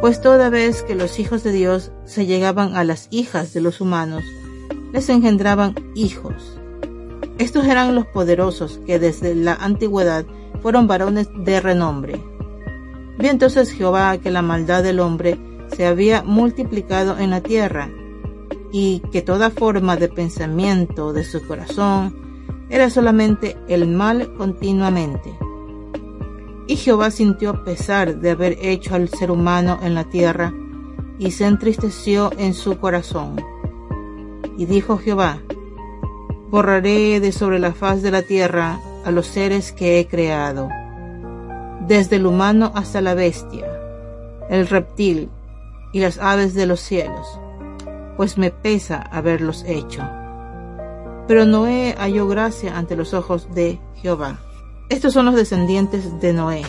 pues 0.01 0.21
toda 0.21 0.51
vez 0.51 0.83
que 0.83 0.95
los 0.95 1.19
hijos 1.19 1.45
de 1.45 1.53
Dios 1.53 1.93
se 2.05 2.27
llegaban 2.27 2.77
a 2.77 2.85
las 2.85 3.09
hijas 3.11 3.53
de 3.53 3.61
los 3.61 3.81
humanos, 3.81 4.25
les 4.93 5.09
engendraban 5.09 5.75
hijos. 5.95 6.59
Estos 7.39 7.67
eran 7.67 7.95
los 7.95 8.07
poderosos 8.07 8.81
que 8.85 8.99
desde 8.99 9.35
la 9.35 9.55
antigüedad 9.55 10.25
fueron 10.61 10.87
varones 10.87 11.29
de 11.45 11.61
renombre. 11.61 12.21
Vi 13.19 13.29
entonces 13.29 13.71
Jehová 13.71 14.19
que 14.19 14.31
la 14.31 14.43
maldad 14.43 14.83
del 14.83 15.01
hombre 15.01 15.39
se 15.75 15.87
había 15.87 16.23
multiplicado 16.23 17.19
en 17.19 17.31
la 17.31 17.41
tierra, 17.41 17.91
y 18.73 19.01
que 19.13 19.21
toda 19.21 19.51
forma 19.51 19.97
de 19.97 20.09
pensamiento 20.09 21.13
de 21.13 21.25
su 21.25 21.47
corazón 21.47 22.17
era 22.71 22.89
solamente 22.89 23.57
el 23.69 23.87
mal 23.87 24.33
continuamente. 24.35 25.39
Y 26.67 26.77
Jehová 26.77 27.11
sintió 27.11 27.65
pesar 27.65 28.17
de 28.17 28.31
haber 28.31 28.57
hecho 28.63 28.95
al 28.95 29.11
ser 29.11 29.31
humano 29.31 29.79
en 29.83 29.95
la 29.95 30.05
tierra 30.05 30.55
y 31.19 31.33
se 31.33 31.45
entristeció 31.45 32.33
en 32.39 32.55
su 32.55 32.79
corazón. 32.79 33.37
Y 34.57 34.65
dijo 34.65 34.97
Jehová, 34.97 35.39
borraré 36.51 37.21
de 37.21 37.31
sobre 37.31 37.59
la 37.59 37.73
faz 37.73 38.01
de 38.01 38.11
la 38.11 38.23
tierra 38.23 38.81
a 39.05 39.11
los 39.11 39.27
seres 39.27 39.73
que 39.73 39.99
he 39.99 40.07
creado, 40.07 40.71
desde 41.87 42.17
el 42.17 42.25
humano 42.25 42.73
hasta 42.75 43.03
la 43.03 43.15
bestia, 43.15 43.67
el 44.49 44.67
reptil 44.67 45.29
y 45.93 46.01
las 46.01 46.19
aves 46.19 46.55
de 46.55 46.65
los 46.65 46.81
cielos 46.81 47.42
pues 48.17 48.39
me 48.39 48.51
pesa 48.51 49.01
haberlos 49.01 49.65
hecho. 49.67 50.03
Pero 51.29 51.47
Noé 51.47 51.95
halló 51.99 52.27
gracia 52.27 52.77
ante 52.77 52.97
los 52.97 53.15
ojos 53.15 53.49
de 53.55 53.81
Jehová. 53.97 54.41
Estos 54.89 55.15
son 55.15 55.27
los 55.27 55.35
descendientes 55.35 56.21
de 56.21 56.33
Noé. 56.33 56.63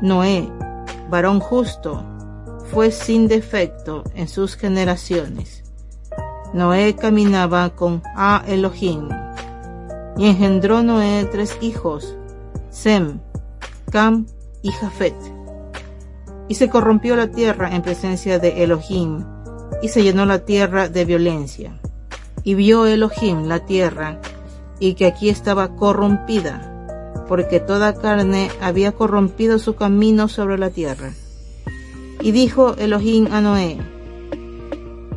Noé, 0.00 0.48
varón 1.10 1.40
justo, 1.40 2.04
fue 2.70 2.90
sin 2.90 3.28
defecto 3.28 4.04
en 4.14 4.28
sus 4.28 4.56
generaciones. 4.56 5.62
Noé 6.52 6.94
caminaba 6.94 7.70
con 7.70 8.02
A 8.14 8.44
Elohim, 8.46 9.08
y 10.16 10.28
engendró 10.28 10.82
Noé 10.82 11.28
tres 11.30 11.58
hijos, 11.60 12.16
Sem, 12.70 13.20
Cam 13.90 14.26
y 14.62 14.70
Jafet. 14.70 15.14
Y 16.48 16.54
se 16.54 16.68
corrompió 16.68 17.16
la 17.16 17.30
tierra 17.30 17.74
en 17.74 17.82
presencia 17.82 18.38
de 18.38 18.62
Elohim, 18.62 19.24
y 19.82 19.88
se 19.88 20.02
llenó 20.02 20.26
la 20.26 20.40
tierra 20.40 20.88
de 20.88 21.04
violencia. 21.04 21.78
Y 22.42 22.54
vio 22.54 22.86
Elohim 22.86 23.48
la 23.48 23.60
tierra, 23.66 24.20
y 24.78 24.94
que 24.94 25.06
aquí 25.06 25.28
estaba 25.28 25.76
corrompida, 25.76 27.24
porque 27.28 27.60
toda 27.60 27.94
carne 27.94 28.50
había 28.60 28.92
corrompido 28.92 29.58
su 29.58 29.74
camino 29.74 30.28
sobre 30.28 30.58
la 30.58 30.70
tierra. 30.70 31.12
Y 32.20 32.32
dijo 32.32 32.74
Elohim 32.76 33.28
a 33.32 33.40
Noé, 33.40 33.78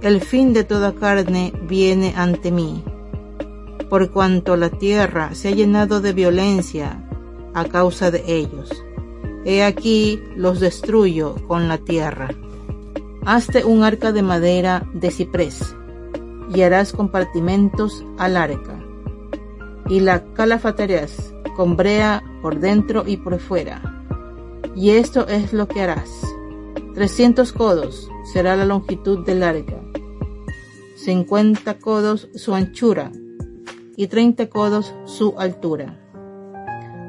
el 0.02 0.22
fin 0.22 0.54
de 0.54 0.64
toda 0.64 0.94
carne 0.94 1.54
viene 1.64 2.14
ante 2.16 2.52
mí, 2.52 2.84
por 3.90 4.12
cuanto 4.12 4.56
la 4.56 4.70
tierra 4.70 5.34
se 5.34 5.50
ha 5.50 5.52
llenado 5.52 6.02
de 6.02 6.14
violencia 6.14 7.04
a 7.54 7.66
causa 7.66 8.12
de 8.12 8.24
ellos. 8.28 8.70
He 9.46 9.64
aquí 9.64 10.22
los 10.36 10.60
destruyo 10.60 11.36
con 11.48 11.68
la 11.68 11.78
tierra. 11.78 12.30
Hazte 13.30 13.66
un 13.66 13.84
arca 13.84 14.14
de 14.14 14.22
madera 14.22 14.88
de 14.94 15.12
ciprés, 15.12 15.76
y 16.50 16.62
harás 16.62 16.94
compartimentos 16.94 18.06
al 18.18 18.38
arca, 18.38 18.80
y 19.90 20.00
la 20.00 20.24
calafatearás 20.34 21.34
con 21.58 21.76
brea 21.76 22.24
por 22.42 22.62
dentro 22.62 23.04
y 23.06 23.18
por 23.18 23.38
fuera. 23.40 23.82
Y 24.78 24.92
esto 24.92 25.28
es 25.28 25.52
lo 25.52 25.68
que 25.68 25.82
harás. 25.82 26.10
Trescientos 26.94 27.52
codos 27.52 28.10
será 28.32 28.56
la 28.56 28.64
longitud 28.64 29.26
del 29.26 29.44
arca, 29.44 29.82
cincuenta 30.96 31.80
codos 31.80 32.30
su 32.34 32.54
anchura, 32.54 33.12
y 33.98 34.08
treinta 34.08 34.48
codos 34.48 34.96
su 35.04 35.38
altura. 35.38 36.00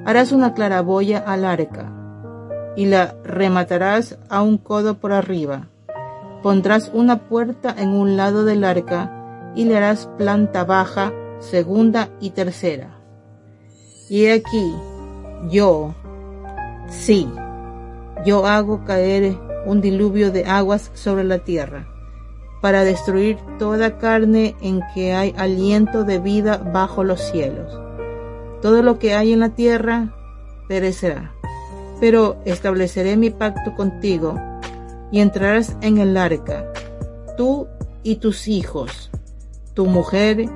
Harás 0.04 0.32
una 0.32 0.52
claraboya 0.52 1.20
al 1.20 1.44
arca, 1.44 1.94
y 2.76 2.86
la 2.86 3.16
rematarás 3.22 4.18
a 4.28 4.42
un 4.42 4.58
codo 4.58 4.98
por 4.98 5.12
arriba 5.12 5.68
Pondrás 6.42 6.90
una 6.94 7.28
puerta 7.28 7.74
en 7.76 7.90
un 7.90 8.16
lado 8.16 8.44
del 8.44 8.64
arca 8.64 9.52
y 9.54 9.64
le 9.64 9.76
harás 9.76 10.08
planta 10.18 10.64
baja, 10.64 11.12
segunda 11.40 12.10
y 12.20 12.30
tercera. 12.30 12.98
Y 14.08 14.28
aquí, 14.28 14.74
yo, 15.50 15.94
sí, 16.88 17.28
yo 18.24 18.46
hago 18.46 18.84
caer 18.84 19.36
un 19.66 19.80
diluvio 19.80 20.30
de 20.30 20.44
aguas 20.44 20.90
sobre 20.94 21.24
la 21.24 21.40
tierra, 21.40 21.86
para 22.62 22.84
destruir 22.84 23.36
toda 23.58 23.98
carne 23.98 24.54
en 24.60 24.80
que 24.94 25.12
hay 25.12 25.34
aliento 25.36 26.04
de 26.04 26.18
vida 26.18 26.56
bajo 26.56 27.04
los 27.04 27.20
cielos. 27.20 27.80
Todo 28.62 28.82
lo 28.82 28.98
que 28.98 29.14
hay 29.14 29.32
en 29.32 29.40
la 29.40 29.50
tierra 29.50 30.14
perecerá. 30.68 31.32
Pero 32.00 32.36
estableceré 32.44 33.16
mi 33.16 33.30
pacto 33.30 33.74
contigo 33.74 34.40
y 35.10 35.20
entrarás 35.20 35.76
en 35.80 35.98
el 35.98 36.16
arca, 36.16 36.72
tú 37.36 37.66
y 38.02 38.16
tus 38.16 38.48
hijos, 38.48 39.10
tu 39.74 39.86
mujer 39.86 40.48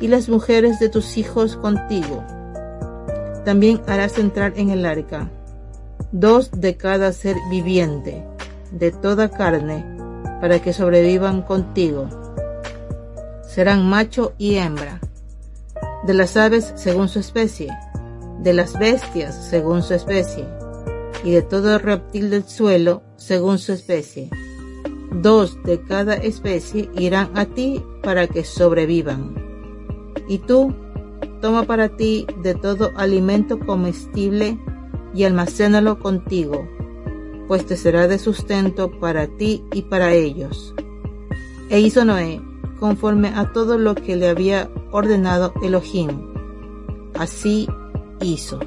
y 0.00 0.08
las 0.08 0.28
mujeres 0.28 0.78
de 0.78 0.88
tus 0.88 1.16
hijos 1.16 1.56
contigo. 1.56 2.24
También 3.44 3.80
harás 3.86 4.18
entrar 4.18 4.52
en 4.56 4.70
el 4.70 4.84
arca 4.84 5.30
dos 6.12 6.50
de 6.52 6.76
cada 6.76 7.12
ser 7.12 7.36
viviente, 7.50 8.24
de 8.70 8.90
toda 8.90 9.28
carne, 9.28 9.84
para 10.40 10.60
que 10.60 10.72
sobrevivan 10.72 11.42
contigo. 11.42 12.08
Serán 13.46 13.88
macho 13.88 14.32
y 14.38 14.56
hembra, 14.56 15.00
de 16.06 16.14
las 16.14 16.36
aves 16.36 16.72
según 16.76 17.08
su 17.08 17.18
especie, 17.18 17.76
de 18.40 18.52
las 18.52 18.78
bestias 18.78 19.34
según 19.48 19.82
su 19.82 19.94
especie, 19.94 20.46
y 21.24 21.32
de 21.32 21.42
todo 21.42 21.78
reptil 21.78 22.30
del 22.30 22.44
suelo 22.44 23.02
según 23.18 23.58
su 23.58 23.72
especie. 23.72 24.30
Dos 25.12 25.62
de 25.64 25.82
cada 25.82 26.14
especie 26.14 26.88
irán 26.96 27.30
a 27.34 27.44
ti 27.44 27.82
para 28.02 28.26
que 28.26 28.44
sobrevivan. 28.44 29.34
Y 30.28 30.38
tú, 30.38 30.74
toma 31.42 31.64
para 31.64 31.90
ti 31.90 32.26
de 32.42 32.54
todo 32.54 32.92
alimento 32.96 33.58
comestible 33.58 34.58
y 35.14 35.24
almacénalo 35.24 35.98
contigo, 35.98 36.66
pues 37.48 37.66
te 37.66 37.76
será 37.76 38.08
de 38.08 38.18
sustento 38.18 38.90
para 39.00 39.26
ti 39.26 39.64
y 39.72 39.82
para 39.82 40.12
ellos. 40.12 40.74
E 41.70 41.80
hizo 41.80 42.04
Noé 42.04 42.40
conforme 42.78 43.28
a 43.28 43.52
todo 43.52 43.78
lo 43.78 43.94
que 43.94 44.16
le 44.16 44.28
había 44.28 44.70
ordenado 44.92 45.52
Elohim. 45.62 46.08
Así 47.14 47.68
hizo. 48.20 48.60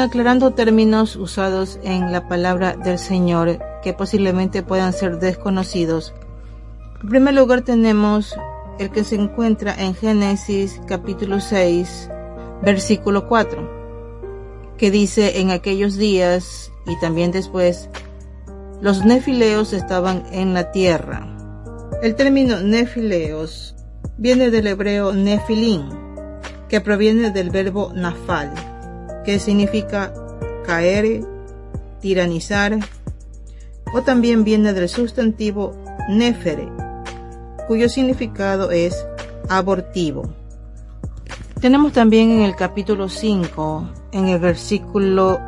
Aclarando 0.00 0.50
términos 0.50 1.16
usados 1.16 1.78
en 1.82 2.12
la 2.12 2.28
palabra 2.28 2.76
del 2.76 2.98
Señor 2.98 3.58
que 3.82 3.94
posiblemente 3.94 4.62
puedan 4.62 4.92
ser 4.92 5.18
desconocidos. 5.18 6.12
En 7.02 7.08
primer 7.08 7.34
lugar 7.34 7.62
tenemos 7.62 8.34
el 8.78 8.90
que 8.90 9.02
se 9.02 9.14
encuentra 9.14 9.74
en 9.74 9.94
Génesis 9.94 10.80
capítulo 10.86 11.40
6, 11.40 12.10
versículo 12.62 13.26
4, 13.28 14.74
que 14.76 14.90
dice 14.90 15.40
en 15.40 15.50
aquellos 15.50 15.96
días 15.96 16.70
y 16.86 16.98
también 17.00 17.30
después, 17.30 17.88
los 18.80 19.04
nefileos 19.04 19.72
estaban 19.72 20.24
en 20.32 20.54
la 20.54 20.70
tierra. 20.70 21.26
El 22.02 22.14
término 22.14 22.60
nefileos 22.60 23.74
viene 24.18 24.50
del 24.50 24.66
hebreo 24.66 25.12
nefilín, 25.12 25.88
que 26.68 26.80
proviene 26.80 27.30
del 27.30 27.50
verbo 27.50 27.92
nafal, 27.94 28.52
que 29.24 29.38
significa 29.38 30.12
caer, 30.64 31.24
tiranizar, 32.00 32.78
o 33.94 34.02
también 34.02 34.44
viene 34.44 34.72
del 34.72 34.88
sustantivo 34.88 35.72
nefere, 36.08 36.68
cuyo 37.66 37.88
significado 37.88 38.70
es 38.70 39.06
abortivo. 39.48 40.24
Tenemos 41.60 41.92
también 41.92 42.30
en 42.30 42.40
el 42.42 42.56
capítulo 42.56 43.08
5, 43.08 43.88
en 44.12 44.28
el 44.28 44.38
versículo 44.38 45.40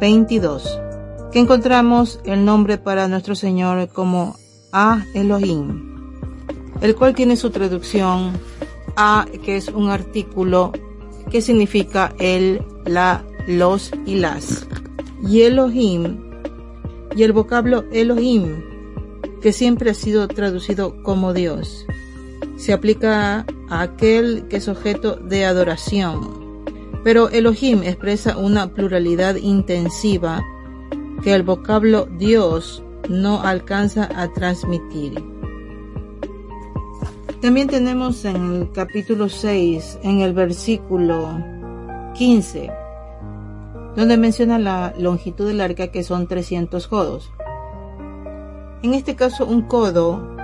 22, 0.00 0.80
que 1.32 1.40
encontramos 1.40 2.20
el 2.24 2.44
nombre 2.44 2.78
para 2.78 3.08
nuestro 3.08 3.34
Señor 3.34 3.88
como 3.88 4.36
A 4.72 5.04
Elohim, 5.14 6.12
el 6.80 6.94
cual 6.94 7.14
tiene 7.14 7.36
su 7.36 7.50
traducción 7.50 8.32
A, 8.96 9.26
que 9.44 9.56
es 9.56 9.68
un 9.68 9.90
artículo 9.90 10.72
que 11.30 11.42
significa 11.42 12.14
el, 12.18 12.64
la, 12.88 13.24
los 13.46 13.90
y 14.06 14.16
las. 14.16 14.66
Y 15.26 15.42
Elohim, 15.42 16.18
y 17.16 17.22
el 17.22 17.32
vocablo 17.32 17.84
Elohim, 17.92 18.62
que 19.40 19.52
siempre 19.52 19.90
ha 19.90 19.94
sido 19.94 20.28
traducido 20.28 21.02
como 21.02 21.32
Dios, 21.32 21.86
se 22.56 22.72
aplica 22.72 23.46
a 23.68 23.82
aquel 23.82 24.46
que 24.48 24.56
es 24.56 24.68
objeto 24.68 25.16
de 25.16 25.44
adoración. 25.44 26.64
Pero 27.04 27.28
Elohim 27.30 27.82
expresa 27.82 28.36
una 28.36 28.72
pluralidad 28.74 29.36
intensiva 29.36 30.44
que 31.22 31.34
el 31.34 31.42
vocablo 31.42 32.08
Dios 32.18 32.82
no 33.08 33.40
alcanza 33.42 34.08
a 34.14 34.32
transmitir. 34.32 35.22
También 37.40 37.68
tenemos 37.68 38.24
en 38.24 38.36
el 38.54 38.72
capítulo 38.72 39.28
6, 39.28 40.00
en 40.02 40.20
el 40.20 40.32
versículo 40.32 41.57
15, 42.18 42.68
donde 43.94 44.16
menciona 44.16 44.58
la 44.58 44.92
longitud 44.98 45.46
del 45.46 45.60
arca 45.60 45.92
que 45.92 46.02
son 46.02 46.26
300 46.26 46.88
codos. 46.88 47.30
En 48.82 48.94
este 48.94 49.14
caso 49.14 49.46
un 49.46 49.62
codo 49.62 50.36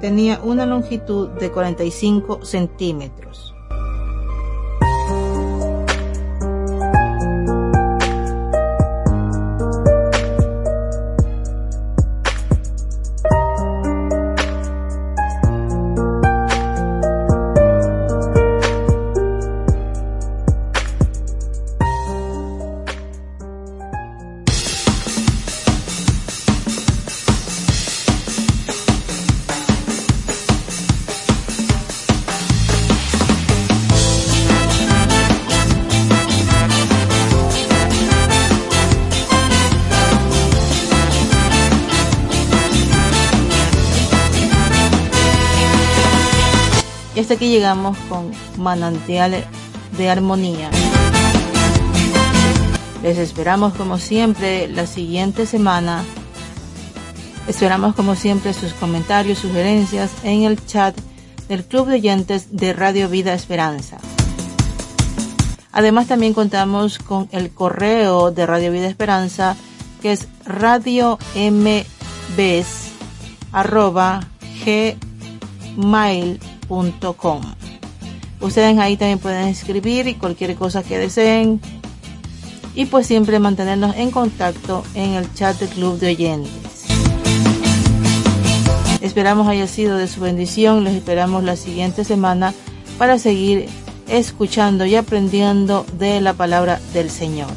tenía 0.00 0.40
una 0.42 0.64
longitud 0.64 1.28
de 1.28 1.50
45 1.50 2.46
centímetros. 2.46 3.53
Hasta 47.24 47.36
aquí 47.36 47.48
llegamos 47.48 47.96
con 48.10 48.32
manantial 48.58 49.46
de 49.96 50.10
armonía. 50.10 50.68
Les 53.02 53.16
esperamos 53.16 53.72
como 53.72 53.96
siempre 53.96 54.68
la 54.68 54.86
siguiente 54.86 55.46
semana. 55.46 56.04
Esperamos 57.48 57.94
como 57.94 58.14
siempre 58.14 58.52
sus 58.52 58.74
comentarios, 58.74 59.38
sugerencias 59.38 60.10
en 60.22 60.42
el 60.42 60.62
chat 60.66 60.94
del 61.48 61.64
Club 61.64 61.86
de 61.86 61.94
Oyentes 61.94 62.48
de 62.54 62.74
Radio 62.74 63.08
Vida 63.08 63.32
Esperanza. 63.32 63.96
Además 65.72 66.08
también 66.08 66.34
contamos 66.34 66.98
con 66.98 67.30
el 67.32 67.48
correo 67.48 68.32
de 68.32 68.44
Radio 68.44 68.70
Vida 68.70 68.86
Esperanza 68.86 69.56
que 70.02 70.12
es 70.12 70.28
radio 70.44 71.18
arroba 73.52 74.20
gmail 74.66 76.53
Ustedes 78.40 78.78
ahí 78.78 78.96
también 78.96 79.18
pueden 79.18 79.48
escribir 79.48 80.06
y 80.06 80.14
cualquier 80.14 80.54
cosa 80.54 80.82
que 80.82 80.98
deseen. 80.98 81.60
Y 82.74 82.86
pues 82.86 83.06
siempre 83.06 83.38
mantenernos 83.38 83.96
en 83.96 84.10
contacto 84.10 84.82
en 84.94 85.12
el 85.12 85.32
chat 85.34 85.58
del 85.58 85.68
Club 85.68 85.98
de 85.98 86.08
Oyentes. 86.08 86.84
Esperamos 89.00 89.48
haya 89.48 89.66
sido 89.66 89.96
de 89.96 90.08
su 90.08 90.20
bendición. 90.20 90.82
Les 90.82 90.94
esperamos 90.94 91.44
la 91.44 91.56
siguiente 91.56 92.04
semana 92.04 92.52
para 92.98 93.18
seguir 93.18 93.68
escuchando 94.08 94.86
y 94.86 94.96
aprendiendo 94.96 95.86
de 95.98 96.20
la 96.20 96.34
palabra 96.34 96.80
del 96.92 97.10
Señor. 97.10 97.50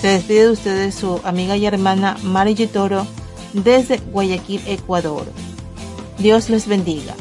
Se 0.00 0.08
despide 0.08 0.46
de 0.46 0.50
ustedes 0.50 0.94
su 0.94 1.20
amiga 1.24 1.56
y 1.56 1.66
hermana 1.66 2.16
Mari 2.22 2.54
Toro 2.66 3.06
desde 3.52 3.98
Guayaquil, 3.98 4.62
Ecuador. 4.66 5.26
Dios 6.18 6.50
les 6.50 6.66
bendiga. 6.66 7.14